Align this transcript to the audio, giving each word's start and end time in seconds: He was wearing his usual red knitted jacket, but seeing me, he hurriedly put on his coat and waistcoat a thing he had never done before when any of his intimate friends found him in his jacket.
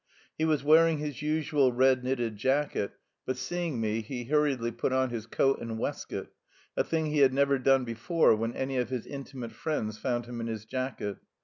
He 0.35 0.45
was 0.45 0.63
wearing 0.63 0.97
his 0.97 1.21
usual 1.21 1.71
red 1.71 2.03
knitted 2.03 2.35
jacket, 2.35 2.93
but 3.23 3.37
seeing 3.37 3.79
me, 3.79 4.01
he 4.01 4.23
hurriedly 4.23 4.71
put 4.71 4.91
on 4.91 5.11
his 5.11 5.27
coat 5.27 5.59
and 5.61 5.77
waistcoat 5.77 6.31
a 6.75 6.83
thing 6.83 7.05
he 7.05 7.19
had 7.19 7.35
never 7.35 7.59
done 7.59 7.85
before 7.85 8.35
when 8.35 8.53
any 8.55 8.77
of 8.77 8.89
his 8.89 9.05
intimate 9.05 9.51
friends 9.51 9.99
found 9.99 10.25
him 10.25 10.41
in 10.41 10.47
his 10.47 10.65
jacket. 10.65 11.17